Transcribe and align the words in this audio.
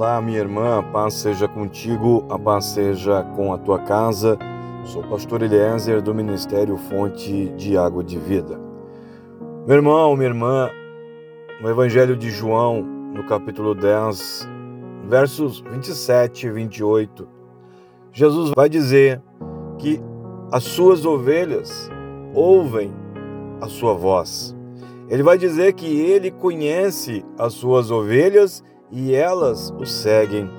Olá, 0.00 0.18
minha 0.18 0.38
irmã. 0.38 0.82
Paz 0.82 1.12
seja 1.12 1.46
contigo, 1.46 2.24
a 2.30 2.38
paz 2.38 2.64
seja 2.64 3.22
com 3.36 3.52
a 3.52 3.58
tua 3.58 3.80
casa. 3.80 4.38
Sou 4.82 5.02
o 5.02 5.06
pastor 5.06 5.42
Eliezer 5.42 6.00
do 6.00 6.14
Ministério 6.14 6.78
Fonte 6.78 7.50
de 7.50 7.76
Água 7.76 8.02
de 8.02 8.18
Vida. 8.18 8.58
Meu 9.66 9.76
irmão, 9.76 10.16
minha 10.16 10.30
irmã, 10.30 10.70
no 11.60 11.68
Evangelho 11.68 12.16
de 12.16 12.30
João, 12.30 12.80
no 12.82 13.24
capítulo 13.24 13.74
10, 13.74 14.48
versos 15.04 15.60
27 15.60 16.46
e 16.46 16.50
28, 16.50 17.28
Jesus 18.10 18.52
vai 18.56 18.70
dizer 18.70 19.20
que 19.76 20.00
as 20.50 20.64
suas 20.64 21.04
ovelhas 21.04 21.90
ouvem 22.32 22.90
a 23.60 23.68
sua 23.68 23.92
voz. 23.92 24.56
Ele 25.10 25.22
vai 25.22 25.36
dizer 25.36 25.74
que 25.74 25.84
ele 26.00 26.30
conhece 26.30 27.22
as 27.38 27.52
suas 27.52 27.90
ovelhas 27.90 28.64
e 28.64 28.79
elas 29.14 29.70
o 29.78 29.86
seguem. 29.86 30.50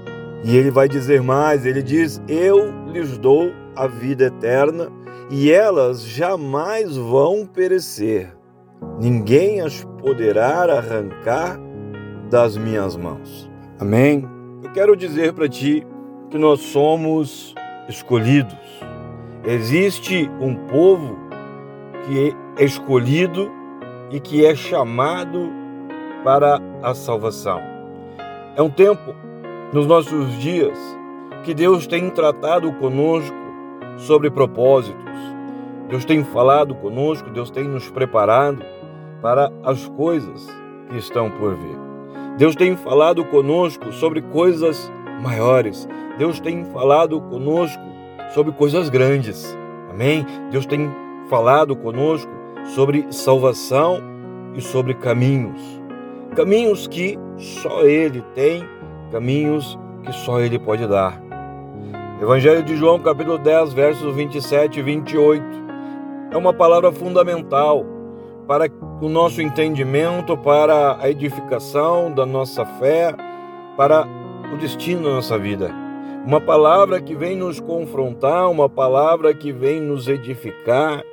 E 0.44 0.55
ele 0.55 0.71
vai 0.71 0.88
dizer 0.88 1.21
mais: 1.21 1.66
ele 1.66 1.84
diz, 1.84 2.21
Eu 2.27 2.71
lhes 2.87 3.18
dou 3.18 3.51
a 3.76 3.87
vida 3.87 4.26
eterna 4.26 4.90
e 5.29 5.51
elas 5.51 6.04
jamais 6.04 6.96
vão 6.96 7.46
perecer. 7.46 8.35
Ninguém 8.99 9.62
as 9.62 9.84
poderá 10.02 10.63
arrancar 10.63 11.59
das 12.29 12.57
minhas 12.57 12.96
mãos. 12.96 13.49
Amém? 13.79 14.27
Eu 14.63 14.71
quero 14.71 14.96
dizer 14.96 15.34
para 15.34 15.48
ti 15.48 15.85
que 16.29 16.37
nós 16.37 16.62
somos 16.62 17.54
escolhidos. 17.87 18.57
Existe 19.46 20.29
um 20.40 20.55
povo 20.68 21.18
que 22.05 22.35
é 22.57 22.63
escolhido 22.63 23.52
e 24.12 24.20
que 24.20 24.46
é 24.46 24.55
chamado 24.55 25.49
para 26.24 26.59
a 26.84 26.93
salvação. 26.93 27.71
É 28.54 28.62
um 28.62 28.70
tempo 28.70 29.16
nos 29.71 29.88
nossos 29.88 30.38
dias 30.38 30.77
que 31.46 31.54
Deus 31.54 31.88
tem 31.88 32.10
tratado 32.10 32.71
conosco 32.74 33.35
sobre 33.98 34.30
propósitos. 34.30 35.02
Deus 35.88 36.04
tem 36.04 36.21
falado 36.24 36.76
conosco, 36.76 37.30
Deus 37.30 37.49
tem 37.49 37.63
nos 37.63 37.90
preparado 37.90 38.62
para 39.21 39.52
as 39.63 39.88
coisas 39.88 40.48
que 40.90 40.98
estão 40.98 41.32
por 41.32 41.55
vir. 41.55 41.77
Deus 42.38 42.54
tem 42.54 42.76
falado 42.76 43.24
conosco 43.26 43.91
sobre 43.93 44.21
coisas 44.21 44.91
maiores. 45.21 45.88
Deus 46.18 46.40
tem 46.41 46.65
falado 46.65 47.21
conosco 47.21 47.82
sobre 48.34 48.52
coisas 48.52 48.90
grandes. 48.90 49.58
Amém? 49.90 50.26
Deus 50.49 50.65
tem 50.65 50.91
falado 51.30 51.74
conosco 51.76 52.32
sobre 52.76 53.05
salvação 53.12 54.02
e 54.54 54.62
sobre 54.62 54.93
caminhos. 54.93 55.80
Caminhos 56.35 56.87
que 56.87 57.20
só 57.37 57.82
Ele 57.82 58.21
tem, 58.34 58.63
caminhos 59.12 59.77
que 60.01 60.13
só 60.13 60.40
Ele 60.40 60.57
pode 60.57 60.87
dar. 60.87 61.21
Evangelho 62.21 62.63
de 62.63 62.77
João, 62.77 62.99
capítulo 62.99 63.37
10, 63.37 63.74
versos 63.74 64.16
27 64.16 64.79
e 64.79 64.81
28. 64.81 65.44
É 66.31 66.38
uma 66.38 66.53
palavra 66.53 66.90
fundamental 66.94 67.86
para 68.47 68.72
o 69.02 69.09
nosso 69.09 69.42
entendimento, 69.42 70.38
para 70.38 70.97
a 71.02 71.09
edificação 71.09 72.09
da 72.09 72.25
nossa 72.25 72.66
fé, 72.66 73.13
para 73.75 74.08
o 74.53 74.58
destino 74.58 75.03
da 75.03 75.16
nossa 75.16 75.38
vida. 75.38 75.69
Uma 76.25 76.40
palavra 76.40 77.02
que 77.02 77.13
vem 77.13 77.36
nos 77.36 77.59
confrontar, 77.59 78.50
uma 78.50 78.69
palavra 78.69 79.34
que 79.34 79.52
vem 79.52 79.81
nos 79.81 80.08
edificar, 80.08 81.03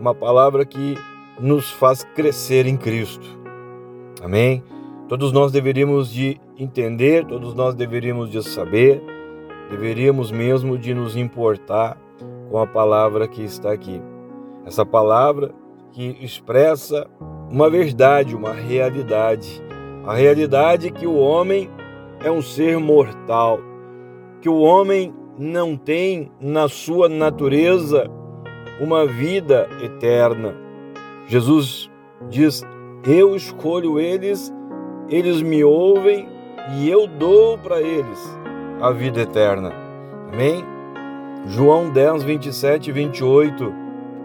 uma 0.00 0.14
palavra 0.14 0.64
que 0.64 0.96
nos 1.40 1.72
faz 1.72 2.04
crescer 2.14 2.66
em 2.66 2.76
Cristo. 2.76 3.39
Amém? 4.22 4.62
Todos 5.08 5.32
nós 5.32 5.50
deveríamos 5.50 6.12
de 6.12 6.40
entender, 6.56 7.24
todos 7.24 7.54
nós 7.54 7.74
deveríamos 7.74 8.30
de 8.30 8.42
saber, 8.42 9.02
deveríamos 9.70 10.30
mesmo 10.30 10.78
de 10.78 10.94
nos 10.94 11.16
importar 11.16 11.98
com 12.50 12.58
a 12.58 12.66
palavra 12.66 13.26
que 13.26 13.42
está 13.42 13.72
aqui. 13.72 14.00
Essa 14.64 14.84
palavra 14.84 15.52
que 15.92 16.16
expressa 16.20 17.08
uma 17.50 17.68
verdade, 17.68 18.36
uma 18.36 18.52
realidade. 18.52 19.62
A 20.06 20.14
realidade 20.14 20.90
que 20.90 21.06
o 21.06 21.16
homem 21.16 21.68
é 22.24 22.30
um 22.30 22.42
ser 22.42 22.78
mortal, 22.78 23.58
que 24.40 24.48
o 24.48 24.60
homem 24.60 25.12
não 25.38 25.76
tem 25.76 26.30
na 26.40 26.68
sua 26.68 27.08
natureza 27.08 28.08
uma 28.80 29.06
vida 29.06 29.68
eterna. 29.82 30.54
Jesus 31.26 31.90
diz: 32.28 32.62
eu 33.04 33.34
escolho 33.34 33.98
eles, 33.98 34.52
eles 35.08 35.40
me 35.42 35.64
ouvem 35.64 36.28
e 36.76 36.88
eu 36.88 37.06
dou 37.06 37.56
para 37.58 37.80
eles 37.80 38.38
a 38.80 38.90
vida 38.90 39.20
eterna. 39.22 39.72
Amém? 40.32 40.64
João 41.46 41.90
10, 41.90 42.22
27 42.22 42.90
e 42.90 42.92
28 42.92 43.72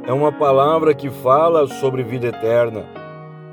é 0.06 0.13
uma 0.13 0.31
palavra 0.31 0.94
que 0.94 1.09
fala 1.09 1.66
sobre 1.68 2.03
vida 2.03 2.28
eterna, 2.28 2.86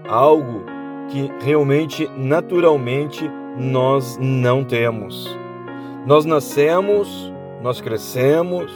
algo 0.09 0.65
que 1.09 1.31
realmente, 1.41 2.11
naturalmente, 2.17 3.31
nós 3.57 4.19
não 4.21 4.65
temos. 4.65 5.39
Nós 6.07 6.25
nascemos, 6.25 7.33
nós 7.63 7.81
crescemos 7.81 8.73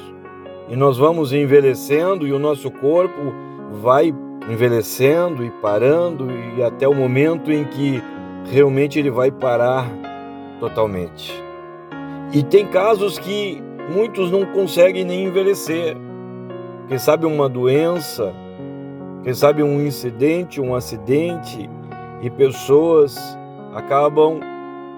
e 0.68 0.76
nós 0.76 0.96
vamos 0.96 1.32
envelhecendo 1.32 2.26
e 2.26 2.32
o 2.32 2.38
nosso 2.38 2.70
corpo 2.70 3.34
vai 3.72 4.14
envelhecendo 4.48 5.44
e 5.44 5.50
parando 5.50 6.28
e 6.56 6.62
até 6.62 6.86
o 6.86 6.94
momento 6.94 7.52
em 7.52 7.64
que 7.64 8.02
realmente 8.50 8.98
ele 8.98 9.10
vai 9.10 9.30
parar 9.30 9.88
totalmente. 10.60 11.32
E 12.32 12.42
tem 12.42 12.66
casos 12.66 13.18
que 13.18 13.62
muitos 13.92 14.30
não 14.30 14.44
conseguem 14.46 15.04
nem 15.04 15.24
envelhecer. 15.24 15.96
Quem 16.88 16.98
sabe 16.98 17.26
uma 17.26 17.48
doença, 17.48 18.32
quem 19.22 19.34
sabe 19.34 19.62
um 19.62 19.80
incidente, 19.80 20.60
um 20.60 20.74
acidente, 20.74 21.68
e 22.22 22.30
pessoas 22.30 23.16
acabam 23.74 24.40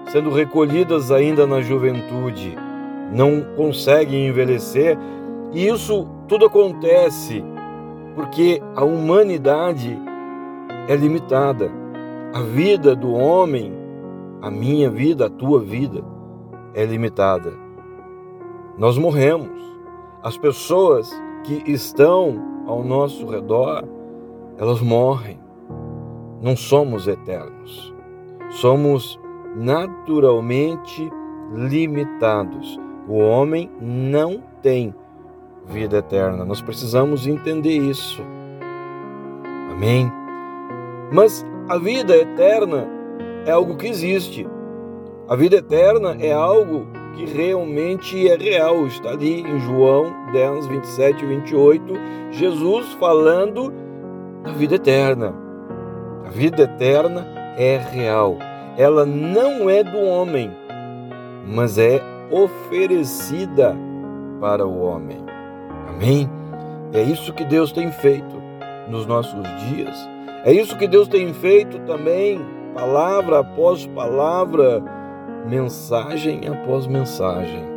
sendo 0.07 0.31
recolhidas 0.31 1.11
ainda 1.11 1.45
na 1.45 1.61
juventude, 1.61 2.57
não 3.11 3.41
conseguem 3.55 4.27
envelhecer. 4.27 4.97
E 5.51 5.67
isso 5.67 6.07
tudo 6.27 6.45
acontece 6.45 7.43
porque 8.15 8.61
a 8.75 8.83
humanidade 8.83 9.97
é 10.87 10.95
limitada. 10.95 11.71
A 12.33 12.41
vida 12.41 12.95
do 12.95 13.11
homem, 13.11 13.73
a 14.41 14.49
minha 14.51 14.89
vida, 14.89 15.27
a 15.27 15.29
tua 15.29 15.59
vida, 15.59 16.03
é 16.73 16.85
limitada. 16.85 17.53
Nós 18.77 18.97
morremos. 18.97 19.59
As 20.21 20.37
pessoas 20.37 21.09
que 21.43 21.63
estão 21.71 22.63
ao 22.67 22.83
nosso 22.83 23.25
redor, 23.27 23.83
elas 24.57 24.81
morrem. 24.81 25.39
Não 26.41 26.55
somos 26.55 27.07
eternos. 27.07 27.93
Somos 28.49 29.19
naturalmente 29.55 31.09
limitados. 31.53 32.79
O 33.07 33.17
homem 33.17 33.71
não 33.81 34.41
tem 34.61 34.93
vida 35.69 35.97
eterna. 35.97 36.43
Nós 36.43 36.61
precisamos 36.61 37.27
entender 37.27 37.77
isso. 37.77 38.21
Amém? 39.71 40.11
Mas 41.11 41.45
a 41.69 41.77
vida 41.77 42.15
eterna 42.17 42.87
é 43.45 43.51
algo 43.51 43.77
que 43.77 43.87
existe. 43.87 44.47
A 45.27 45.35
vida 45.35 45.57
eterna 45.57 46.17
é 46.19 46.33
algo 46.33 46.87
que 47.15 47.25
realmente 47.25 48.27
é 48.27 48.35
real. 48.35 48.85
Está 48.87 49.11
ali 49.11 49.41
em 49.41 49.59
João 49.59 50.11
10, 50.33 50.67
27 50.67 51.23
e 51.23 51.27
28, 51.27 51.93
Jesus 52.31 52.93
falando 52.93 53.71
da 54.43 54.51
vida 54.51 54.75
eterna. 54.75 55.33
A 56.25 56.29
vida 56.29 56.63
eterna 56.63 57.27
é 57.57 57.77
real. 57.77 58.37
Ela 58.77 59.05
não 59.05 59.69
é 59.69 59.83
do 59.83 59.97
homem, 59.99 60.51
mas 61.45 61.77
é 61.77 62.01
oferecida 62.31 63.75
para 64.39 64.65
o 64.65 64.79
homem. 64.81 65.28
Amém? 65.89 66.29
É 66.93 67.01
isso 67.01 67.33
que 67.33 67.43
Deus 67.43 67.71
tem 67.71 67.91
feito 67.91 68.41
nos 68.87 69.05
nossos 69.05 69.43
dias. 69.67 70.09
É 70.43 70.53
isso 70.53 70.77
que 70.77 70.87
Deus 70.87 71.07
tem 71.07 71.33
feito 71.33 71.79
também, 71.79 72.39
palavra 72.73 73.39
após 73.39 73.85
palavra, 73.87 74.81
mensagem 75.47 76.47
após 76.47 76.87
mensagem. 76.87 77.67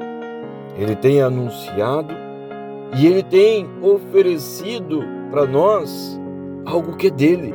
ele 0.77 0.97
tem 0.97 1.21
anunciado 1.21 2.15
e 2.97 3.07
ele 3.07 3.23
tem 3.23 3.69
oferecido 3.83 5.03
para 5.31 5.47
nós 5.47 6.19
algo 6.65 6.97
que 6.97 7.09
é 7.09 7.11
dele. 7.11 7.55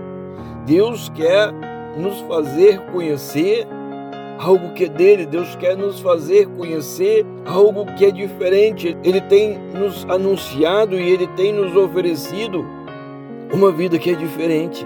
Deus 0.65 1.09
quer 1.09 1.51
nos 1.97 2.19
fazer 2.21 2.79
conhecer 2.91 3.67
algo 4.37 4.73
que 4.73 4.85
é 4.85 4.89
dele, 4.89 5.25
Deus 5.25 5.55
quer 5.55 5.75
nos 5.75 5.99
fazer 5.99 6.47
conhecer 6.47 7.25
algo 7.45 7.85
que 7.97 8.05
é 8.05 8.11
diferente. 8.11 8.97
Ele 9.03 9.21
tem 9.21 9.57
nos 9.73 10.05
anunciado 10.09 10.99
e 10.99 11.09
ele 11.09 11.27
tem 11.27 11.51
nos 11.51 11.75
oferecido 11.75 12.65
uma 13.53 13.71
vida 13.71 13.97
que 13.97 14.11
é 14.11 14.15
diferente, 14.15 14.85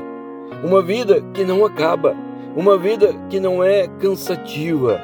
uma 0.63 0.81
vida 0.81 1.21
que 1.33 1.43
não 1.43 1.65
acaba, 1.65 2.15
uma 2.55 2.77
vida 2.77 3.13
que 3.29 3.39
não 3.39 3.63
é 3.63 3.87
cansativa, 3.99 4.99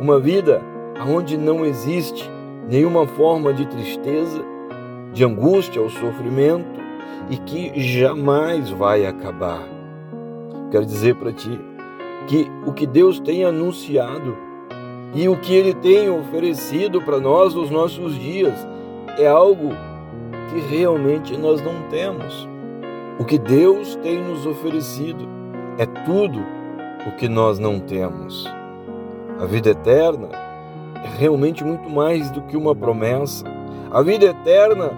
uma 0.00 0.18
vida 0.18 0.62
onde 1.06 1.36
não 1.36 1.64
existe 1.64 2.28
nenhuma 2.68 3.06
forma 3.06 3.52
de 3.52 3.66
tristeza, 3.66 4.42
de 5.12 5.24
angústia 5.24 5.82
ou 5.82 5.90
sofrimento 5.90 6.80
e 7.28 7.36
que 7.36 7.80
jamais 7.80 8.70
vai 8.70 9.04
acabar. 9.06 9.62
Quero 10.70 10.86
dizer 10.86 11.16
para 11.16 11.32
ti, 11.32 11.58
que 12.30 12.48
o 12.64 12.72
que 12.72 12.86
Deus 12.86 13.18
tem 13.18 13.44
anunciado 13.44 14.36
e 15.12 15.28
o 15.28 15.36
que 15.36 15.52
Ele 15.52 15.74
tem 15.74 16.08
oferecido 16.08 17.02
para 17.02 17.18
nós 17.18 17.56
nos 17.56 17.70
nossos 17.70 18.16
dias 18.16 18.54
é 19.18 19.26
algo 19.26 19.70
que 20.48 20.60
realmente 20.60 21.36
nós 21.36 21.60
não 21.60 21.88
temos. 21.90 22.48
O 23.18 23.24
que 23.24 23.36
Deus 23.36 23.96
tem 23.96 24.22
nos 24.22 24.46
oferecido 24.46 25.28
é 25.76 25.84
tudo 26.04 26.38
o 27.04 27.16
que 27.16 27.28
nós 27.28 27.58
não 27.58 27.80
temos. 27.80 28.46
A 29.40 29.46
vida 29.46 29.70
eterna 29.70 30.28
é 31.02 31.18
realmente 31.18 31.64
muito 31.64 31.90
mais 31.90 32.30
do 32.30 32.42
que 32.42 32.56
uma 32.56 32.76
promessa. 32.76 33.44
A 33.90 34.02
vida 34.02 34.26
eterna 34.26 34.92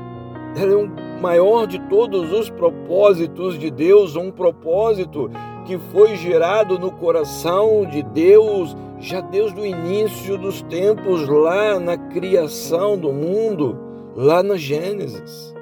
é 0.55 0.67
o 0.67 1.19
maior 1.19 1.67
de 1.67 1.79
todos 1.89 2.31
os 2.31 2.51
propósitos 2.51 3.59
de 3.59 3.71
Deus, 3.71 4.17
um 4.17 4.31
propósito 4.31 5.31
que 5.65 5.79
foi 5.79 6.17
gerado 6.17 6.79
no 6.79 6.91
coração 6.91 7.87
de 7.87 8.03
Deus 8.03 8.77
já 9.03 9.21
desde 9.21 9.61
o 9.61 9.67
início 9.67 10.39
dos 10.39 10.63
tempos, 10.63 11.29
lá 11.29 11.79
na 11.81 11.97
criação 11.97 12.97
do 12.97 13.13
mundo, 13.13 13.77
lá 14.15 14.43
na 14.43 14.57
Gênesis. 14.57 15.53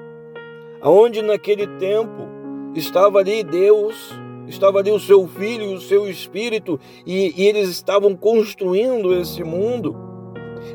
Aonde 0.83 1.23
naquele 1.23 1.67
tempo 1.79 2.29
estava 2.75 3.19
ali 3.19 3.43
Deus, 3.43 4.15
estava 4.47 4.79
ali 4.79 4.91
o 4.91 5.01
seu 5.01 5.27
filho 5.27 5.75
o 5.75 5.81
seu 5.81 6.09
espírito, 6.09 6.79
e, 7.07 7.33
e 7.35 7.47
eles 7.47 7.71
estavam 7.71 8.15
construindo 8.15 9.15
esse 9.15 9.43
mundo. 9.43 9.97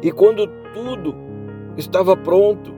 E 0.01 0.11
quando 0.11 0.47
tudo 0.73 1.15
estava 1.77 2.17
pronto, 2.17 2.73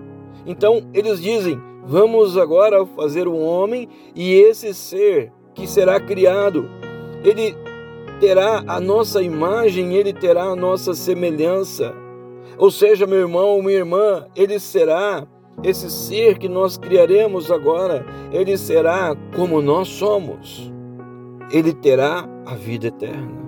então 0.45 0.81
eles 0.93 1.21
dizem: 1.21 1.57
Vamos 1.85 2.37
agora 2.37 2.85
fazer 2.85 3.25
um 3.25 3.41
homem, 3.41 3.87
e 4.13 4.33
esse 4.33 4.73
ser 4.73 5.31
que 5.57 5.67
será 5.67 5.99
criado. 5.99 6.69
Ele 7.23 7.57
terá 8.19 8.63
a 8.67 8.79
nossa 8.79 9.21
imagem, 9.21 9.95
ele 9.95 10.13
terá 10.13 10.43
a 10.43 10.55
nossa 10.55 10.93
semelhança. 10.93 11.93
Ou 12.57 12.69
seja, 12.71 13.07
meu 13.07 13.19
irmão, 13.19 13.61
minha 13.61 13.77
irmã, 13.77 14.27
ele 14.35 14.59
será 14.59 15.27
esse 15.63 15.89
ser 15.89 16.37
que 16.37 16.47
nós 16.47 16.77
criaremos 16.77 17.51
agora, 17.51 18.05
ele 18.31 18.55
será 18.55 19.15
como 19.35 19.61
nós 19.61 19.87
somos. 19.87 20.71
Ele 21.51 21.73
terá 21.73 22.27
a 22.45 22.53
vida 22.53 22.87
eterna. 22.87 23.47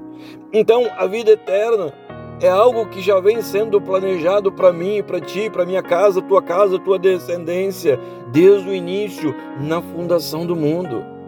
Então, 0.51 0.87
a 0.97 1.05
vida 1.05 1.31
eterna 1.31 1.93
é 2.41 2.49
algo 2.49 2.87
que 2.87 3.01
já 3.01 3.19
vem 3.19 3.41
sendo 3.41 3.79
planejado 3.79 4.51
para 4.51 4.73
mim, 4.73 5.03
para 5.03 5.19
ti, 5.19 5.49
para 5.49 5.65
minha 5.65 5.83
casa, 5.83 6.21
tua 6.21 6.41
casa, 6.41 6.79
tua 6.79 6.97
descendência, 6.97 7.99
desde 8.31 8.67
o 8.67 8.73
início, 8.73 9.35
na 9.59 9.81
fundação 9.81 10.45
do 10.45 10.55
mundo. 10.55 11.18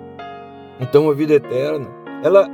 Então 0.81 1.10
a 1.10 1.13
vida 1.13 1.36
eterna, 1.36 1.88
ela 2.24 2.48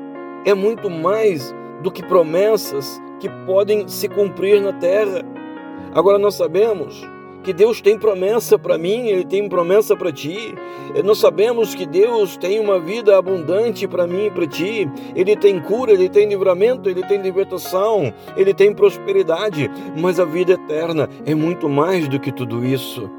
é 0.46 0.54
muito 0.54 0.90
mais 0.90 1.56
do 1.82 1.90
que 1.90 2.04
promessas 2.04 3.02
que 3.20 3.30
podem 3.46 3.88
se 3.88 4.08
cumprir 4.10 4.62
na 4.62 4.74
terra. 4.74 5.24
Agora 5.94 6.20
nós 6.20 6.36
sabemos 6.36 7.02
que 7.44 7.54
Deus 7.54 7.80
tem 7.80 7.98
promessa 7.98 8.60
para 8.60 8.78
mim, 8.78 9.08
Ele 9.08 9.24
tem 9.24 9.48
promessa 9.48 9.96
para 9.96 10.12
ti. 10.12 10.54
Nós 11.06 11.20
sabemos 11.20 11.74
que 11.74 11.86
Deus 11.86 12.36
tem 12.36 12.60
uma 12.60 12.78
vida 12.78 13.18
abundante 13.18 13.88
para 13.88 14.06
mim 14.06 14.26
e 14.26 14.32
para 14.32 14.46
ti. 14.46 14.90
Ele 15.16 15.36
tem 15.36 15.60
cura, 15.62 15.94
Ele 15.94 16.10
tem 16.10 16.28
livramento, 16.28 16.90
Ele 16.90 17.04
tem 17.04 17.22
libertação, 17.22 18.14
Ele 18.36 18.54
tem 18.54 18.74
prosperidade. 18.74 19.72
Mas 19.98 20.20
a 20.20 20.26
vida 20.26 20.54
eterna 20.54 21.10
é 21.26 21.34
muito 21.34 21.70
mais 21.70 22.08
do 22.10 22.20
que 22.20 22.34
tudo 22.34 22.66
isso. 22.66 23.10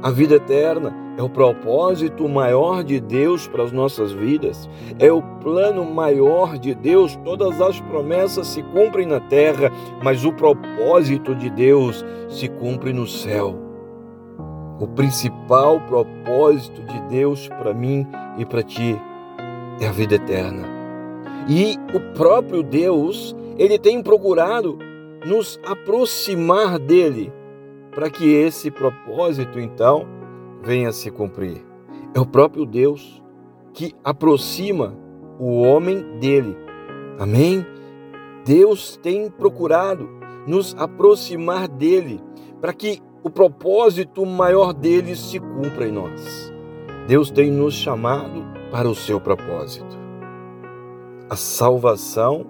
A 0.00 0.10
vida 0.12 0.36
eterna 0.36 0.94
é 1.16 1.22
o 1.22 1.28
propósito 1.28 2.28
maior 2.28 2.84
de 2.84 3.00
Deus 3.00 3.48
para 3.48 3.64
as 3.64 3.72
nossas 3.72 4.12
vidas, 4.12 4.70
é 5.00 5.10
o 5.10 5.20
plano 5.20 5.84
maior 5.84 6.56
de 6.56 6.72
Deus. 6.72 7.16
Todas 7.24 7.60
as 7.60 7.80
promessas 7.80 8.46
se 8.46 8.62
cumprem 8.62 9.06
na 9.06 9.18
terra, 9.18 9.72
mas 10.00 10.24
o 10.24 10.32
propósito 10.32 11.34
de 11.34 11.50
Deus 11.50 12.04
se 12.28 12.46
cumpre 12.46 12.92
no 12.92 13.08
céu. 13.08 13.56
O 14.78 14.86
principal 14.86 15.80
propósito 15.80 16.80
de 16.82 17.00
Deus 17.08 17.48
para 17.48 17.74
mim 17.74 18.06
e 18.38 18.44
para 18.44 18.62
ti 18.62 18.96
é 19.80 19.88
a 19.88 19.92
vida 19.92 20.14
eterna. 20.14 20.68
E 21.48 21.76
o 21.92 21.98
próprio 22.14 22.62
Deus, 22.62 23.34
ele 23.58 23.80
tem 23.80 24.00
procurado 24.00 24.78
nos 25.26 25.58
aproximar 25.66 26.78
dele 26.78 27.32
para 27.94 28.10
que 28.10 28.32
esse 28.32 28.70
propósito 28.70 29.58
então 29.58 30.06
venha 30.62 30.92
se 30.92 31.10
cumprir. 31.10 31.64
É 32.14 32.20
o 32.20 32.26
próprio 32.26 32.64
Deus 32.64 33.22
que 33.72 33.94
aproxima 34.02 34.96
o 35.38 35.62
homem 35.62 36.18
dele. 36.18 36.56
Amém? 37.18 37.66
Deus 38.44 38.96
tem 38.96 39.30
procurado 39.30 40.08
nos 40.46 40.74
aproximar 40.78 41.68
dele 41.68 42.20
para 42.60 42.72
que 42.72 43.02
o 43.22 43.30
propósito 43.30 44.24
maior 44.24 44.72
dele 44.72 45.14
se 45.14 45.38
cumpra 45.38 45.86
em 45.86 45.92
nós. 45.92 46.52
Deus 47.06 47.30
tem 47.30 47.50
nos 47.50 47.74
chamado 47.74 48.44
para 48.70 48.88
o 48.88 48.94
seu 48.94 49.20
propósito. 49.20 49.98
A 51.28 51.36
salvação 51.36 52.46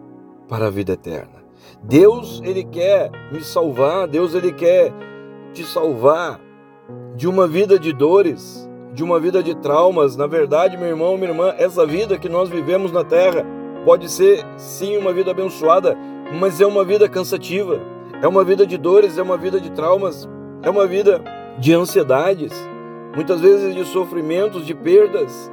para 0.49 0.67
a 0.67 0.71
vida 0.71 0.93
eterna. 0.93 1.39
Deus, 1.83 2.41
ele 2.45 2.65
quer 2.65 3.11
me 3.33 3.43
salvar, 3.43 4.09
Deus 4.09 4.35
ele 4.35 4.53
quer 4.53 4.93
te 5.59 5.65
salvar 5.65 6.41
de 7.17 7.27
uma 7.27 7.49
vida 7.49 7.79
de 7.79 7.93
dores, 7.93 8.69
de 8.95 9.03
uma 9.03 9.19
vida 9.19 9.43
de 9.43 9.57
traumas. 9.57 10.17
Na 10.17 10.27
verdade, 10.27 10.77
meu 10.77 10.87
irmão, 10.87 11.17
minha 11.17 11.31
irmã, 11.31 11.53
essa 11.59 11.85
vida 11.85 12.17
que 12.17 12.29
nós 12.29 12.49
vivemos 12.49 12.93
na 12.93 13.03
terra 13.03 13.45
pode 13.85 14.09
ser 14.09 14.45
sim 14.57 14.97
uma 14.97 15.13
vida 15.13 15.33
abençoada, 15.33 15.97
mas 16.39 16.61
é 16.61 16.67
uma 16.67 16.85
vida 16.85 17.09
cansativa. 17.09 17.81
É 18.23 18.29
uma 18.29 18.45
vida 18.45 18.67
de 18.67 18.77
dores, 18.77 19.19
é 19.19 19.23
uma 19.23 19.37
vida 19.37 19.61
de 19.61 19.71
traumas, 19.71 20.29
é 20.63 20.71
uma 20.71 20.87
vida 20.87 21.23
de 21.59 21.73
ansiedades, 21.75 22.53
muitas 23.15 23.41
vezes 23.41 23.75
de 23.75 23.85
sofrimentos, 23.85 24.65
de 24.65 24.75
perdas. 24.75 25.51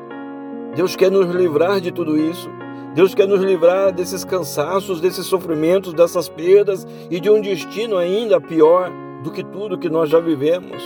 Deus 0.76 0.96
quer 0.96 1.12
nos 1.12 1.34
livrar 1.34 1.80
de 1.80 1.92
tudo 1.92 2.18
isso. 2.18 2.50
Deus 2.94 3.14
quer 3.14 3.28
nos 3.28 3.42
livrar 3.42 3.92
desses 3.92 4.24
cansaços, 4.24 5.02
desses 5.02 5.26
sofrimentos, 5.26 5.94
dessas 5.94 6.30
perdas 6.30 6.88
e 7.10 7.20
de 7.20 7.30
um 7.30 7.42
destino 7.42 7.98
ainda 7.98 8.40
pior 8.40 8.92
do 9.26 9.32
que 9.32 9.44
tudo 9.44 9.80
que 9.80 9.90
nós 9.90 10.08
já 10.08 10.20
vivemos 10.20 10.84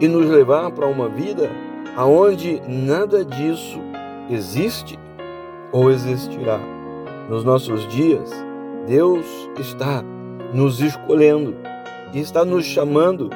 e 0.00 0.08
nos 0.08 0.26
levar 0.26 0.72
para 0.72 0.84
uma 0.88 1.08
vida 1.08 1.48
aonde 1.96 2.60
nada 2.68 3.24
disso 3.24 3.78
existe 4.28 4.98
ou 5.70 5.88
existirá. 5.92 6.58
Nos 7.30 7.44
nossos 7.44 7.86
dias, 7.86 8.30
Deus 8.84 9.24
está 9.60 10.02
nos 10.52 10.80
escolhendo 10.80 11.54
e 12.12 12.18
está 12.18 12.44
nos 12.44 12.64
chamando 12.64 13.30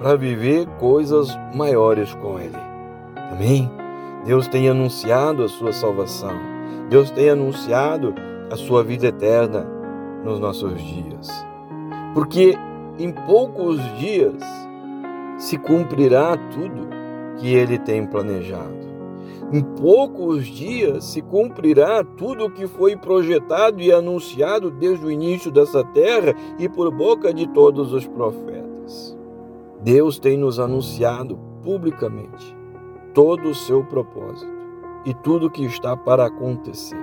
para 0.00 0.16
viver 0.16 0.66
coisas 0.78 1.28
maiores 1.54 2.12
com 2.16 2.38
Ele. 2.38 2.58
Amém? 3.32 3.70
Deus 4.26 4.46
tem 4.48 4.68
anunciado 4.68 5.42
a 5.42 5.48
sua 5.48 5.72
salvação. 5.72 6.38
Deus 6.90 7.10
tem 7.10 7.30
anunciado 7.30 8.14
a 8.50 8.56
sua 8.56 8.84
vida 8.84 9.06
eterna 9.06 9.66
nos 10.22 10.38
nossos 10.38 10.78
dias. 10.78 11.28
Porque 12.12 12.56
em 12.98 13.12
poucos 13.12 13.78
dias 13.98 14.42
se 15.38 15.58
cumprirá 15.58 16.36
tudo 16.36 16.88
que 17.38 17.54
ele 17.54 17.78
tem 17.78 18.06
planejado. 18.06 18.86
Em 19.52 19.62
poucos 19.62 20.46
dias 20.46 21.04
se 21.04 21.22
cumprirá 21.22 22.02
tudo 22.02 22.46
o 22.46 22.50
que 22.50 22.66
foi 22.66 22.96
projetado 22.96 23.80
e 23.80 23.92
anunciado 23.92 24.70
desde 24.70 25.04
o 25.04 25.10
início 25.10 25.50
dessa 25.50 25.84
terra 25.84 26.34
e 26.58 26.68
por 26.68 26.90
boca 26.90 27.32
de 27.32 27.46
todos 27.48 27.92
os 27.92 28.06
profetas. 28.06 29.16
Deus 29.82 30.18
tem 30.18 30.36
nos 30.36 30.58
anunciado 30.58 31.38
publicamente 31.62 32.56
todo 33.12 33.48
o 33.50 33.54
seu 33.54 33.84
propósito 33.84 34.50
e 35.04 35.14
tudo 35.14 35.46
o 35.46 35.50
que 35.50 35.64
está 35.64 35.96
para 35.96 36.26
acontecer. 36.26 36.98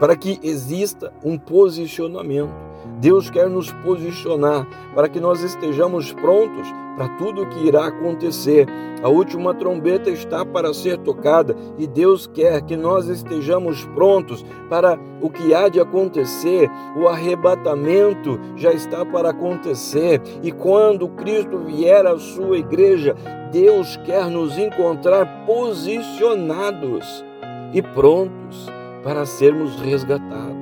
Para 0.00 0.16
que 0.16 0.40
exista 0.42 1.12
um 1.24 1.38
posicionamento 1.38 2.71
Deus 3.02 3.28
quer 3.28 3.50
nos 3.50 3.72
posicionar 3.72 4.64
para 4.94 5.08
que 5.08 5.18
nós 5.18 5.42
estejamos 5.42 6.12
prontos 6.12 6.72
para 6.96 7.08
tudo 7.18 7.42
o 7.42 7.48
que 7.48 7.66
irá 7.66 7.86
acontecer. 7.86 8.68
A 9.02 9.08
última 9.08 9.52
trombeta 9.52 10.08
está 10.08 10.46
para 10.46 10.72
ser 10.72 10.98
tocada 10.98 11.56
e 11.76 11.88
Deus 11.88 12.28
quer 12.28 12.62
que 12.62 12.76
nós 12.76 13.08
estejamos 13.08 13.84
prontos 13.86 14.46
para 14.70 14.96
o 15.20 15.28
que 15.28 15.52
há 15.52 15.68
de 15.68 15.80
acontecer. 15.80 16.70
O 16.96 17.08
arrebatamento 17.08 18.38
já 18.54 18.72
está 18.72 19.04
para 19.04 19.30
acontecer 19.30 20.22
e 20.40 20.52
quando 20.52 21.08
Cristo 21.08 21.58
vier 21.58 22.06
à 22.06 22.16
sua 22.20 22.58
igreja, 22.58 23.16
Deus 23.50 23.96
quer 24.06 24.26
nos 24.26 24.56
encontrar 24.56 25.44
posicionados 25.44 27.24
e 27.72 27.82
prontos 27.82 28.70
para 29.02 29.26
sermos 29.26 29.74
resgatados. 29.80 30.61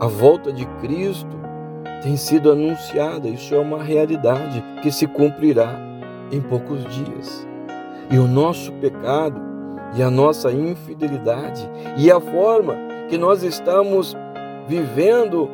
A 0.00 0.06
volta 0.06 0.50
de 0.50 0.64
Cristo 0.80 1.38
tem 2.02 2.16
sido 2.16 2.50
anunciada, 2.50 3.28
isso 3.28 3.54
é 3.54 3.58
uma 3.58 3.82
realidade 3.82 4.64
que 4.82 4.90
se 4.90 5.06
cumprirá 5.06 5.78
em 6.32 6.40
poucos 6.40 6.82
dias. 6.86 7.46
E 8.10 8.18
o 8.18 8.26
nosso 8.26 8.72
pecado 8.72 9.38
e 9.94 10.02
a 10.02 10.10
nossa 10.10 10.50
infidelidade 10.50 11.68
e 11.98 12.10
a 12.10 12.18
forma 12.18 12.78
que 13.10 13.18
nós 13.18 13.42
estamos 13.42 14.16
vivendo 14.66 15.50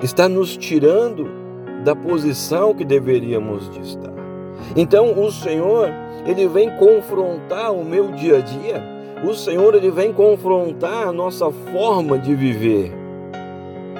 está 0.00 0.28
nos 0.28 0.56
tirando 0.56 1.28
da 1.82 1.96
posição 1.96 2.72
que 2.72 2.84
deveríamos 2.84 3.68
de 3.70 3.80
estar. 3.80 4.12
Então 4.76 5.20
o 5.20 5.32
Senhor, 5.32 5.88
ele 6.24 6.46
vem 6.46 6.70
confrontar 6.76 7.72
o 7.72 7.84
meu 7.84 8.12
dia 8.12 8.36
a 8.36 8.40
dia. 8.40 8.80
O 9.28 9.34
Senhor 9.34 9.74
ele 9.74 9.90
vem 9.90 10.12
confrontar 10.12 11.08
a 11.08 11.12
nossa 11.12 11.50
forma 11.50 12.16
de 12.16 12.32
viver, 12.36 12.92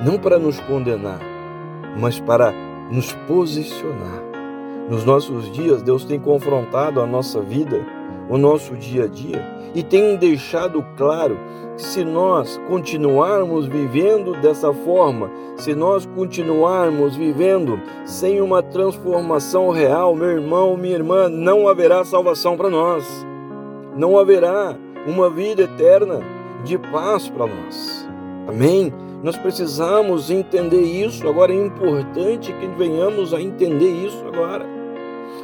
não 0.05 0.19
para 0.19 0.39
nos 0.39 0.61
condenar, 0.61 1.21
mas 1.99 2.21
para 2.21 2.53
nos 2.91 3.13
posicionar. 3.27 4.23
Nos 4.89 5.05
nossos 5.05 5.53
dias, 5.53 5.83
Deus 5.83 6.05
tem 6.05 6.19
confrontado 6.19 7.01
a 7.01 7.07
nossa 7.07 7.41
vida, 7.41 7.85
o 8.29 8.39
nosso 8.39 8.75
dia 8.75 9.05
a 9.05 9.07
dia, 9.07 9.45
e 9.75 9.83
tem 9.83 10.17
deixado 10.17 10.85
claro 10.97 11.37
que 11.77 11.83
se 11.83 12.05
nós 12.05 12.59
continuarmos 12.69 13.67
vivendo 13.67 14.33
dessa 14.41 14.73
forma, 14.73 15.31
se 15.57 15.75
nós 15.75 16.07
continuarmos 16.07 17.17
vivendo 17.17 17.81
sem 18.05 18.41
uma 18.41 18.63
transformação 18.63 19.71
real, 19.71 20.15
meu 20.15 20.31
irmão, 20.31 20.77
minha 20.77 20.95
irmã, 20.95 21.29
não 21.29 21.69
haverá 21.69 22.05
salvação 22.05 22.57
para 22.57 22.71
nós. 22.71 23.27
Não 23.97 24.19
haverá 24.19 24.77
uma 25.07 25.29
vida 25.29 25.63
eterna 25.63 26.21
de 26.65 26.79
paz 26.79 27.29
para 27.29 27.47
nós. 27.47 28.09
Amém? 28.49 28.93
Nós 29.23 29.37
precisamos 29.37 30.31
entender 30.31 30.81
isso. 30.81 31.27
Agora 31.29 31.53
é 31.53 31.67
importante 31.67 32.53
que 32.53 32.67
venhamos 32.67 33.35
a 33.35 33.41
entender 33.41 34.07
isso 34.07 34.25
agora. 34.27 34.65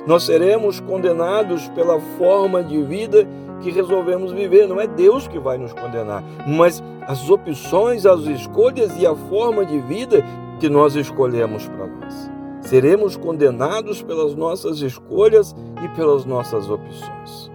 Nós 0.07 0.25
seremos 0.25 0.81
condenados 0.81 1.69
pela 1.69 1.99
forma 2.19 2.63
de 2.63 2.83
vida 2.83 3.27
que 3.61 3.71
resolvemos 3.71 4.33
viver. 4.33 4.69
Não 4.69 4.81
é 4.81 4.87
Deus 4.87 5.27
que 5.27 5.39
vai 5.39 5.59
nos 5.59 5.73
condenar, 5.73 6.23
mas 6.47 6.83
as 7.07 7.29
opções, 7.29 8.07
as 8.07 8.21
escolhas 8.23 8.97
e 8.99 9.07
a 9.07 9.15
forma 9.15 9.65
de 9.65 9.79
vida 9.81 10.25
que 10.61 10.69
nós 10.69 10.95
escolhemos 10.95 11.67
para 11.67 11.87
nós. 11.87 12.31
Seremos 12.61 13.17
condenados 13.17 14.03
pelas 14.03 14.35
nossas 14.35 14.81
escolhas 14.81 15.55
e 15.83 15.89
pelas 15.97 16.25
nossas 16.25 16.71
opções. 16.71 17.51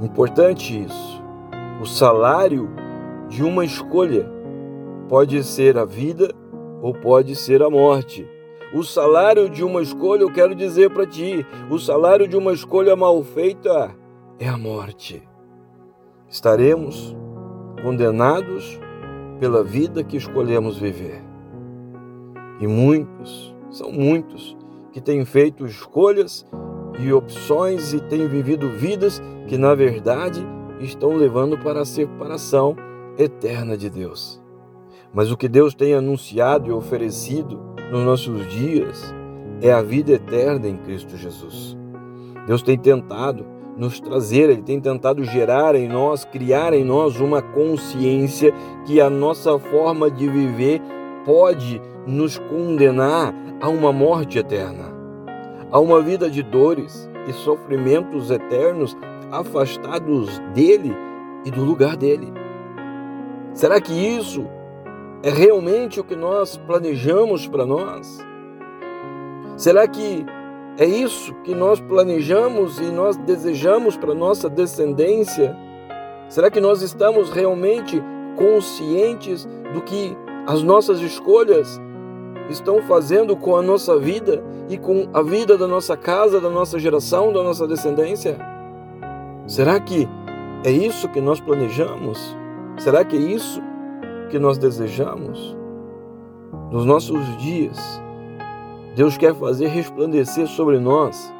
Importante 0.00 0.84
isso. 0.84 1.22
O 1.80 1.86
salário 1.86 2.70
de 3.28 3.42
uma 3.42 3.64
escolha 3.64 4.28
Pode 5.12 5.44
ser 5.44 5.76
a 5.76 5.84
vida 5.84 6.34
ou 6.80 6.94
pode 6.94 7.36
ser 7.36 7.62
a 7.62 7.68
morte. 7.68 8.26
O 8.72 8.82
salário 8.82 9.46
de 9.46 9.62
uma 9.62 9.82
escolha, 9.82 10.22
eu 10.22 10.32
quero 10.32 10.54
dizer 10.54 10.88
para 10.88 11.04
ti, 11.04 11.46
o 11.70 11.78
salário 11.78 12.26
de 12.26 12.34
uma 12.34 12.50
escolha 12.50 12.96
mal 12.96 13.22
feita 13.22 13.94
é 14.38 14.48
a 14.48 14.56
morte. 14.56 15.22
Estaremos 16.30 17.14
condenados 17.82 18.80
pela 19.38 19.62
vida 19.62 20.02
que 20.02 20.16
escolhemos 20.16 20.78
viver. 20.78 21.22
E 22.58 22.66
muitos, 22.66 23.54
são 23.70 23.92
muitos, 23.92 24.56
que 24.92 25.00
têm 25.02 25.26
feito 25.26 25.66
escolhas 25.66 26.46
e 26.98 27.12
opções 27.12 27.92
e 27.92 28.00
têm 28.00 28.26
vivido 28.26 28.66
vidas 28.70 29.20
que, 29.46 29.58
na 29.58 29.74
verdade, 29.74 30.42
estão 30.80 31.14
levando 31.14 31.58
para 31.58 31.82
a 31.82 31.84
separação 31.84 32.74
eterna 33.18 33.76
de 33.76 33.90
Deus. 33.90 34.41
Mas 35.14 35.30
o 35.30 35.36
que 35.36 35.48
Deus 35.48 35.74
tem 35.74 35.94
anunciado 35.94 36.70
e 36.70 36.72
oferecido 36.72 37.60
nos 37.90 38.02
nossos 38.04 38.48
dias 38.48 39.14
é 39.60 39.70
a 39.70 39.82
vida 39.82 40.12
eterna 40.12 40.66
em 40.66 40.76
Cristo 40.76 41.16
Jesus. 41.16 41.76
Deus 42.46 42.62
tem 42.62 42.78
tentado 42.78 43.44
nos 43.76 44.00
trazer, 44.00 44.50
Ele 44.50 44.62
tem 44.62 44.80
tentado 44.80 45.22
gerar 45.24 45.74
em 45.74 45.88
nós, 45.88 46.24
criar 46.24 46.72
em 46.72 46.84
nós 46.84 47.20
uma 47.20 47.42
consciência 47.42 48.52
que 48.86 49.00
a 49.00 49.10
nossa 49.10 49.58
forma 49.58 50.10
de 50.10 50.28
viver 50.28 50.80
pode 51.24 51.80
nos 52.06 52.38
condenar 52.38 53.34
a 53.60 53.68
uma 53.68 53.92
morte 53.92 54.38
eterna, 54.38 54.92
a 55.70 55.78
uma 55.78 56.00
vida 56.00 56.28
de 56.28 56.42
dores 56.42 57.08
e 57.28 57.32
sofrimentos 57.32 58.30
eternos 58.30 58.96
afastados 59.30 60.40
dele 60.54 60.94
e 61.44 61.50
do 61.50 61.64
lugar 61.64 61.96
dele. 61.96 62.32
Será 63.54 63.80
que 63.80 63.92
isso 63.92 64.44
é 65.22 65.30
realmente 65.30 66.00
o 66.00 66.04
que 66.04 66.16
nós 66.16 66.56
planejamos 66.56 67.46
para 67.46 67.64
nós? 67.64 68.18
Será 69.56 69.86
que 69.86 70.26
é 70.76 70.84
isso 70.84 71.32
que 71.44 71.54
nós 71.54 71.80
planejamos 71.80 72.80
e 72.80 72.84
nós 72.84 73.16
desejamos 73.16 73.96
para 73.96 74.14
nossa 74.14 74.50
descendência? 74.50 75.56
Será 76.28 76.50
que 76.50 76.60
nós 76.60 76.82
estamos 76.82 77.30
realmente 77.30 78.02
conscientes 78.36 79.46
do 79.72 79.80
que 79.82 80.16
as 80.46 80.62
nossas 80.62 81.00
escolhas 81.00 81.80
estão 82.50 82.82
fazendo 82.82 83.36
com 83.36 83.56
a 83.56 83.62
nossa 83.62 83.96
vida 83.98 84.42
e 84.68 84.76
com 84.76 85.08
a 85.12 85.22
vida 85.22 85.56
da 85.56 85.68
nossa 85.68 85.96
casa, 85.96 86.40
da 86.40 86.50
nossa 86.50 86.80
geração, 86.80 87.32
da 87.32 87.44
nossa 87.44 87.68
descendência? 87.68 88.36
Será 89.46 89.78
que 89.78 90.08
é 90.64 90.70
isso 90.70 91.08
que 91.08 91.20
nós 91.20 91.38
planejamos? 91.38 92.36
Será 92.78 93.04
que 93.04 93.16
é 93.16 93.20
isso 93.20 93.62
que 94.32 94.38
nós 94.38 94.56
desejamos, 94.56 95.54
nos 96.70 96.86
nossos 96.86 97.20
dias, 97.36 97.78
Deus 98.96 99.18
quer 99.18 99.34
fazer 99.34 99.66
resplandecer 99.66 100.46
sobre 100.46 100.78
nós 100.78 101.30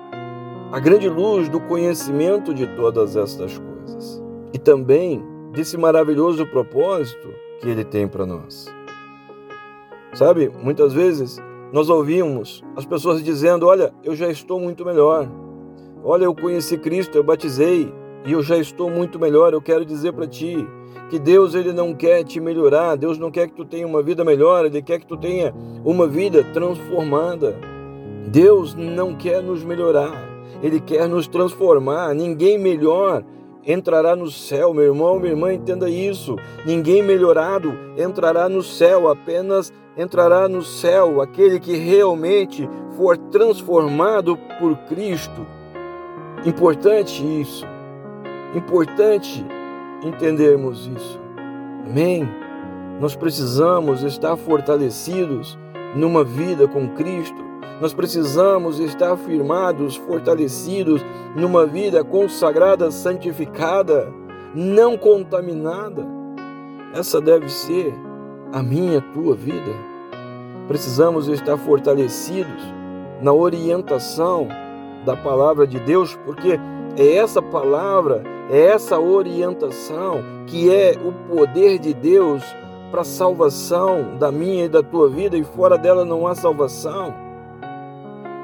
a 0.71 0.79
grande 0.79 1.09
luz 1.09 1.49
do 1.49 1.59
conhecimento 1.59 2.53
de 2.53 2.67
todas 2.77 3.17
estas 3.17 3.57
coisas 3.57 4.23
e 4.53 4.59
também 4.59 5.25
desse 5.53 5.79
maravilhoso 5.79 6.47
propósito 6.49 7.31
que 7.63 7.69
Ele 7.71 7.83
tem 7.83 8.07
para 8.07 8.27
nós. 8.27 8.71
Sabe, 10.13 10.53
muitas 10.63 10.93
vezes 10.93 11.39
nós 11.73 11.89
ouvimos 11.89 12.63
as 12.77 12.85
pessoas 12.85 13.25
dizendo: 13.25 13.67
Olha, 13.67 13.91
eu 14.05 14.15
já 14.15 14.29
estou 14.29 14.61
muito 14.61 14.85
melhor. 14.85 15.27
Olha, 16.05 16.25
eu 16.25 16.35
conheci 16.35 16.77
Cristo, 16.77 17.17
eu 17.17 17.25
batizei 17.25 17.91
e 18.25 18.33
eu 18.33 18.43
já 18.43 18.57
estou 18.57 18.91
muito 18.91 19.19
melhor. 19.19 19.53
Eu 19.53 19.63
quero 19.63 19.85
dizer 19.85 20.13
para 20.13 20.27
ti 20.27 20.67
que 21.11 21.19
Deus 21.19 21.55
ele 21.55 21.73
não 21.73 21.95
quer 21.95 22.25
te 22.25 22.41
melhorar, 22.41 22.97
Deus 22.97 23.19
não 23.19 23.31
quer 23.31 23.49
que 23.49 23.55
tu 23.55 23.65
tenha 23.65 23.87
uma 23.87 24.03
vida 24.03 24.25
melhor, 24.25 24.65
ele 24.65 24.81
quer 24.81 24.99
que 24.99 25.07
tu 25.07 25.17
tenha 25.17 25.55
uma 25.85 26.07
vida 26.07 26.45
transformada. 26.53 27.57
Deus 28.29 28.75
não 28.75 29.15
quer 29.15 29.43
nos 29.43 29.63
melhorar, 29.63 30.15
ele 30.63 30.81
quer 30.81 31.09
nos 31.09 31.27
transformar. 31.27 32.15
Ninguém 32.15 32.59
melhor 32.59 33.25
entrará 33.67 34.17
no 34.17 34.31
céu, 34.31 34.73
meu 34.73 34.85
irmão, 34.85 35.19
minha 35.19 35.33
irmã, 35.33 35.53
entenda 35.53 35.91
isso. 35.91 36.37
Ninguém 36.65 37.03
melhorado 37.03 37.75
entrará 37.97 38.49
no 38.49 38.63
céu, 38.63 39.09
apenas 39.09 39.73
entrará 39.97 40.49
no 40.49 40.63
céu 40.63 41.21
aquele 41.21 41.61
que 41.61 41.77
realmente 41.77 42.69
for 42.97 43.17
transformado 43.17 44.37
por 44.59 44.77
Cristo. 44.89 45.47
Importante 46.45 47.23
isso. 47.41 47.72
Importante 48.55 49.45
entendermos 50.03 50.87
isso. 50.87 51.21
Amém? 51.87 52.29
Nós 53.01 53.17
precisamos 53.17 54.03
estar 54.03 54.37
fortalecidos 54.37 55.59
numa 55.95 56.23
vida 56.23 56.69
com 56.69 56.89
Cristo. 56.91 57.43
Nós 57.81 57.95
precisamos 57.95 58.79
estar 58.79 59.17
firmados, 59.17 59.97
fortalecidos 59.97 61.05
numa 61.35 61.67
vida 61.67 62.05
consagrada, 62.05 62.91
santificada, 62.91 64.13
não 64.55 64.97
contaminada. 64.97 66.07
Essa 66.95 67.21
deve 67.21 67.49
ser 67.49 67.93
a 68.53 68.63
minha, 68.63 68.99
a 68.99 69.13
tua 69.13 69.35
vida. 69.35 69.73
Precisamos 70.69 71.27
estar 71.27 71.57
fortalecidos 71.57 72.63
na 73.21 73.33
orientação 73.33 74.47
da 75.05 75.17
palavra 75.17 75.67
de 75.67 75.81
Deus, 75.81 76.15
porque 76.25 76.61
é 76.97 77.17
essa 77.17 77.41
palavra, 77.41 78.23
é 78.51 78.67
essa 78.67 78.99
orientação 78.99 80.23
que 80.47 80.71
é 80.71 80.97
o 81.05 81.13
poder 81.35 81.79
de 81.79 81.95
Deus 81.95 82.43
para 82.91 83.01
a 83.01 83.05
salvação 83.05 84.19
da 84.19 84.31
minha 84.31 84.67
e 84.67 84.69
da 84.69 84.83
tua 84.83 85.09
vida 85.09 85.37
e 85.37 85.45
fora 85.45 85.79
dela 85.79 86.05
não 86.05 86.27
há 86.27 86.35
salvação. 86.35 87.15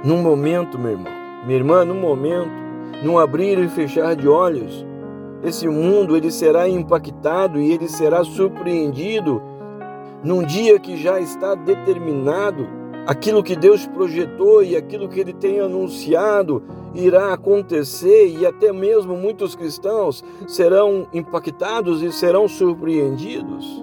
Num 0.02 0.22
momento, 0.22 0.78
meu 0.78 0.92
irmão, 0.92 1.12
minha 1.44 1.58
irmã, 1.58 1.84
num 1.84 2.00
momento, 2.00 2.50
num 3.02 3.18
abrir 3.18 3.58
e 3.58 3.68
fechar 3.68 4.16
de 4.16 4.26
olhos, 4.26 4.86
esse 5.42 5.68
mundo 5.68 6.16
ele 6.16 6.30
será 6.30 6.68
impactado 6.68 7.60
e 7.60 7.72
ele 7.72 7.88
será 7.88 8.24
surpreendido 8.24 9.42
num 10.22 10.42
dia 10.42 10.78
que 10.78 10.96
já 10.96 11.20
está 11.20 11.54
determinado, 11.54 12.66
aquilo 13.08 13.42
que 13.42 13.56
Deus 13.56 13.86
projetou 13.86 14.62
e 14.62 14.76
aquilo 14.76 15.08
que 15.08 15.18
ele 15.18 15.32
tem 15.32 15.60
anunciado 15.60 16.62
irá 16.94 17.32
acontecer 17.32 18.26
e 18.26 18.44
até 18.44 18.70
mesmo 18.70 19.16
muitos 19.16 19.54
cristãos 19.54 20.22
serão 20.46 21.06
impactados 21.14 22.02
e 22.02 22.12
serão 22.12 22.46
surpreendidos. 22.46 23.82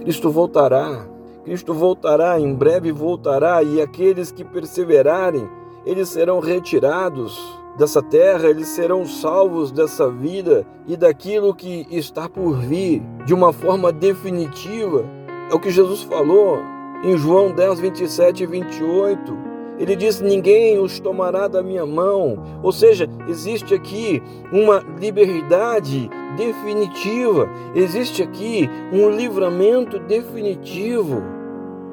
Cristo 0.00 0.30
voltará. 0.30 1.08
Cristo 1.42 1.72
voltará, 1.72 2.38
em 2.38 2.52
breve 2.52 2.92
voltará, 2.92 3.62
e 3.62 3.80
aqueles 3.80 4.30
que 4.30 4.44
perseverarem, 4.44 5.48
eles 5.86 6.08
serão 6.08 6.40
retirados 6.40 7.40
dessa 7.78 8.02
terra, 8.02 8.48
eles 8.48 8.68
serão 8.68 9.06
salvos 9.06 9.70
dessa 9.70 10.10
vida 10.10 10.66
e 10.86 10.96
daquilo 10.96 11.54
que 11.54 11.86
está 11.88 12.28
por 12.28 12.56
vir 12.56 13.00
de 13.24 13.32
uma 13.32 13.52
forma 13.52 13.90
definitiva. 13.92 15.04
É 15.48 15.54
o 15.54 15.60
que 15.60 15.70
Jesus 15.70 16.02
falou 16.02 16.58
em 17.04 17.16
João 17.16 17.52
10, 17.52 17.80
27 17.80 18.42
e 18.42 18.46
28. 18.46 19.56
Ele 19.78 19.94
diz: 19.94 20.20
Ninguém 20.20 20.78
os 20.78 20.98
tomará 20.98 21.48
da 21.48 21.62
minha 21.62 21.84
mão. 21.84 22.38
Ou 22.62 22.72
seja, 22.72 23.08
existe 23.28 23.74
aqui 23.74 24.22
uma 24.52 24.82
liberdade 24.98 26.10
definitiva, 26.36 27.48
existe 27.74 28.22
aqui 28.22 28.68
um 28.92 29.10
livramento 29.10 29.98
definitivo, 29.98 31.22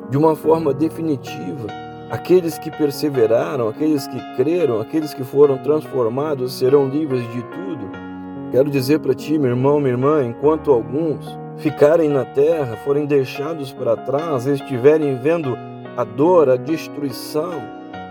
de 0.10 0.18
uma 0.18 0.36
forma 0.36 0.74
definitiva. 0.74 1.68
Aqueles 2.10 2.58
que 2.60 2.70
perseveraram, 2.70 3.68
aqueles 3.68 4.06
que 4.06 4.36
creram, 4.36 4.80
aqueles 4.80 5.14
que 5.14 5.24
foram 5.24 5.58
transformados 5.58 6.54
serão 6.54 6.88
livres 6.88 7.24
de 7.32 7.42
tudo. 7.42 7.90
Quero 8.52 8.70
dizer 8.70 9.00
para 9.00 9.16
ti, 9.16 9.40
meu 9.40 9.50
irmão, 9.50 9.80
minha 9.80 9.94
irmã, 9.94 10.24
enquanto 10.24 10.72
alguns 10.72 11.26
ficarem 11.58 12.10
na 12.10 12.26
terra, 12.26 12.78
forem 12.78 13.06
deixados 13.06 13.72
para 13.72 13.96
trás, 13.96 14.46
estiverem 14.46 15.16
vendo 15.18 15.58
a 15.96 16.04
dor, 16.04 16.50
a 16.50 16.56
destruição, 16.56 17.62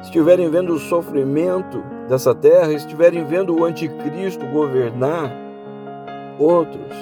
estiverem 0.03 0.49
vendo 0.49 0.75
o 0.75 0.79
sofrimento 0.79 1.83
dessa 2.09 2.35
terra, 2.35 2.73
estiverem 2.73 3.25
vendo 3.25 3.55
o 3.55 3.65
anticristo 3.65 4.47
governar, 4.47 5.33
outros 6.39 6.97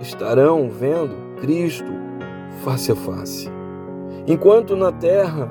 estarão 0.00 0.68
vendo 0.68 1.14
Cristo 1.40 1.92
face 2.64 2.92
a 2.92 2.96
face. 2.96 3.50
Enquanto 4.26 4.76
na 4.76 4.92
terra 4.92 5.50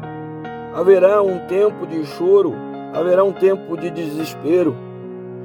Haverá 0.74 1.20
um 1.22 1.40
tempo 1.48 1.88
de 1.88 2.06
choro, 2.06 2.54
haverá 2.94 3.24
um 3.24 3.34
tempo 3.34 3.76
de 3.76 3.90
desespero. 3.90 4.76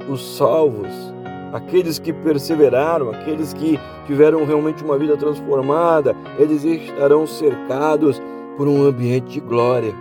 Os 0.07 0.37
salvos, 0.37 1.13
aqueles 1.55 1.97
que 1.97 2.11
perseveraram, 2.11 3.11
aqueles 3.11 3.53
que 3.53 3.79
tiveram 4.05 4.45
realmente 4.45 4.83
uma 4.83 4.97
vida 4.97 5.15
transformada, 5.15 6.13
eles 6.37 6.65
estarão 6.65 7.25
cercados 7.25 8.21
por 8.57 8.67
um 8.67 8.83
ambiente 8.83 9.35
de 9.35 9.39
glória 9.39 9.95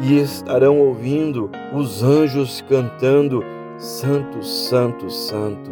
e 0.00 0.18
estarão 0.18 0.80
ouvindo 0.80 1.48
os 1.72 2.02
anjos 2.02 2.64
cantando 2.68 3.40
Santo, 3.78 4.44
Santo, 4.44 5.08
Santo. 5.08 5.70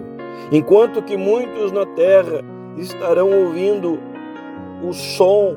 Enquanto 0.53 1.03
que 1.03 1.17
muitos 1.17 1.73
na 1.73 1.85
terra 1.85 2.45
estarão 2.77 3.31
ouvindo 3.31 3.99
o 4.85 4.93
som 4.93 5.57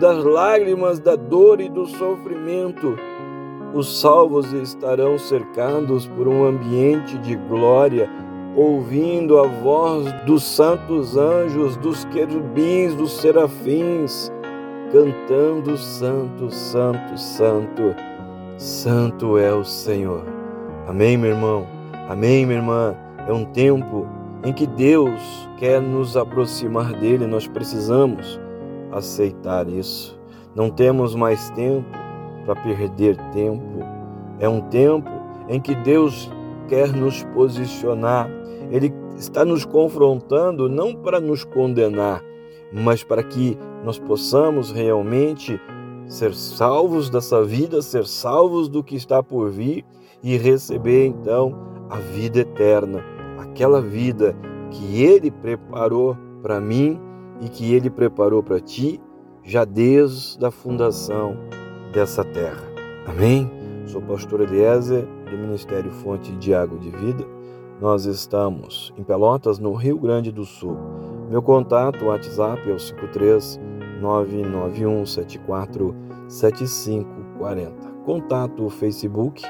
das 0.00 0.24
lágrimas, 0.24 0.98
da 0.98 1.16
dor 1.16 1.60
e 1.60 1.68
do 1.68 1.84
sofrimento, 1.84 2.96
os 3.74 4.00
salvos 4.00 4.50
estarão 4.54 5.18
cercados 5.18 6.06
por 6.08 6.26
um 6.26 6.46
ambiente 6.46 7.18
de 7.18 7.36
glória, 7.36 8.08
ouvindo 8.58 9.38
a 9.38 9.46
voz 9.46 10.12
dos 10.24 10.42
santos 10.42 11.16
anjos, 11.16 11.76
dos 11.76 12.04
querubins, 12.06 12.92
dos 12.94 13.12
serafins, 13.20 14.32
cantando: 14.90 15.76
Santo, 15.76 16.50
Santo, 16.50 17.16
Santo, 17.16 17.94
Santo 18.56 19.38
é 19.38 19.54
o 19.54 19.64
Senhor. 19.64 20.24
Amém, 20.88 21.16
meu 21.16 21.30
irmão? 21.30 21.66
Amém, 22.08 22.44
minha 22.44 22.58
irmã? 22.58 22.96
É 23.28 23.32
um 23.32 23.44
tempo 23.44 24.06
em 24.44 24.52
que 24.52 24.66
Deus 24.66 25.48
quer 25.56 25.80
nos 25.80 26.16
aproximar 26.16 26.92
dele, 26.94 27.26
nós 27.26 27.46
precisamos 27.46 28.40
aceitar 28.90 29.68
isso. 29.68 30.18
Não 30.56 30.68
temos 30.70 31.14
mais 31.14 31.50
tempo 31.50 31.86
para 32.44 32.56
perder 32.56 33.16
tempo. 33.32 33.84
É 34.40 34.48
um 34.48 34.60
tempo 34.62 35.10
em 35.48 35.60
que 35.60 35.74
Deus 35.76 36.30
quer 36.68 36.92
nos 36.92 37.22
posicionar. 37.34 38.28
Ele 38.70 38.92
está 39.16 39.44
nos 39.44 39.64
confrontando 39.64 40.68
não 40.68 40.94
para 40.94 41.20
nos 41.20 41.44
condenar, 41.44 42.22
mas 42.72 43.02
para 43.02 43.22
que 43.22 43.56
nós 43.84 43.98
possamos 43.98 44.70
realmente 44.70 45.60
ser 46.06 46.34
salvos 46.34 47.10
dessa 47.10 47.42
vida, 47.44 47.82
ser 47.82 48.06
salvos 48.06 48.68
do 48.68 48.82
que 48.82 48.96
está 48.96 49.22
por 49.22 49.50
vir 49.50 49.84
e 50.22 50.36
receber 50.36 51.06
então 51.06 51.54
a 51.88 51.96
vida 51.96 52.40
eterna, 52.40 53.04
aquela 53.38 53.80
vida 53.80 54.36
que 54.70 55.02
Ele 55.02 55.30
preparou 55.30 56.16
para 56.42 56.60
mim 56.60 56.98
e 57.40 57.48
que 57.48 57.72
Ele 57.72 57.90
preparou 57.90 58.42
para 58.42 58.60
ti 58.60 59.00
já 59.42 59.64
desde 59.64 60.44
a 60.44 60.50
fundação 60.50 61.36
dessa 61.92 62.24
terra. 62.24 62.64
Amém? 63.06 63.50
Sou 63.86 64.02
pastor 64.02 64.42
Eliezer, 64.42 65.06
do 65.30 65.38
Ministério 65.38 65.90
Fonte 65.90 66.32
de 66.32 66.52
Água 66.52 66.78
de 66.78 66.90
Vida. 66.90 67.37
Nós 67.80 68.06
estamos 68.06 68.92
em 68.98 69.04
Pelotas, 69.04 69.60
no 69.60 69.72
Rio 69.72 70.00
Grande 70.00 70.32
do 70.32 70.44
Sul. 70.44 70.76
Meu 71.30 71.40
contato, 71.40 72.06
WhatsApp 72.06 72.68
é 72.68 72.74
o 72.74 72.78
53 72.78 73.60
991 74.00 75.06
74 75.06 75.94
7540. 76.26 77.88
Contato 78.04 78.68
Facebook, 78.68 79.44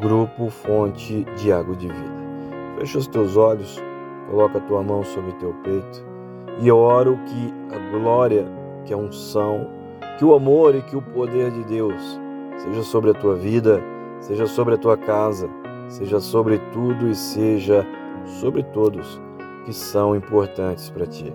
Grupo 0.00 0.50
Fonte 0.50 1.24
de 1.36 1.52
Água 1.52 1.74
de 1.74 1.88
Vida. 1.88 2.14
Fecha 2.78 2.98
os 2.98 3.08
teus 3.08 3.36
olhos, 3.36 3.82
coloca 4.30 4.58
a 4.58 4.60
tua 4.60 4.80
mão 4.80 5.02
sobre 5.02 5.30
o 5.30 5.38
teu 5.38 5.52
peito 5.64 6.06
e 6.60 6.70
oro 6.70 7.18
que 7.26 7.74
a 7.74 7.90
glória, 7.90 8.46
que 8.84 8.94
a 8.94 8.96
unção, 8.96 9.68
que 10.16 10.24
o 10.24 10.32
amor 10.32 10.76
e 10.76 10.82
que 10.82 10.96
o 10.96 11.02
poder 11.02 11.50
de 11.50 11.64
Deus 11.64 12.20
seja 12.56 12.84
sobre 12.84 13.10
a 13.10 13.14
tua 13.14 13.34
vida, 13.34 13.82
seja 14.20 14.46
sobre 14.46 14.74
a 14.74 14.78
tua 14.78 14.96
casa, 14.96 15.50
seja 15.94 16.18
sobre 16.18 16.58
tudo 16.72 17.08
e 17.08 17.14
seja 17.14 17.86
sobre 18.40 18.62
todos 18.64 19.20
que 19.64 19.72
são 19.72 20.16
importantes 20.16 20.90
para 20.90 21.06
ti. 21.06 21.32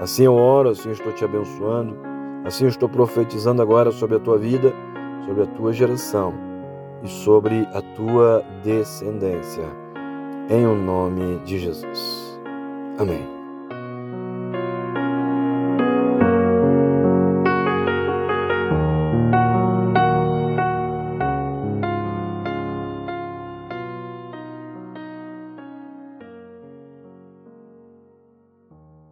Assim 0.00 0.24
eu 0.24 0.34
oro, 0.34 0.70
assim 0.70 0.88
eu 0.88 0.92
estou 0.92 1.12
te 1.12 1.24
abençoando, 1.24 1.96
assim 2.44 2.64
eu 2.64 2.70
estou 2.70 2.88
profetizando 2.88 3.60
agora 3.60 3.90
sobre 3.92 4.16
a 4.16 4.20
tua 4.20 4.38
vida, 4.38 4.72
sobre 5.26 5.42
a 5.42 5.46
tua 5.46 5.72
geração 5.72 6.32
e 7.02 7.08
sobre 7.08 7.68
a 7.74 7.82
tua 7.94 8.42
descendência. 8.62 9.64
Em 10.48 10.66
o 10.66 10.74
nome 10.74 11.38
de 11.44 11.58
Jesus. 11.58 12.40
Amém. 12.98 13.39